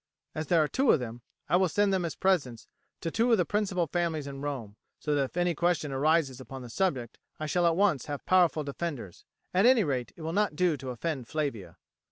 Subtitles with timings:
[0.33, 2.65] As there are two of them I will send them as presents
[3.01, 6.63] to two of the principal families in Rome, so that if any question arises upon
[6.63, 10.55] the subject I shall at once have powerful defenders; at any rate, it will not
[10.55, 11.77] do to offend Flavia."